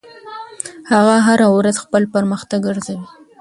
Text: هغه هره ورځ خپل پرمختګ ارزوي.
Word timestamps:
هغه 0.91 1.15
هره 1.27 1.47
ورځ 1.57 1.75
خپل 1.83 2.03
پرمختګ 2.13 2.61
ارزوي. 2.71 3.07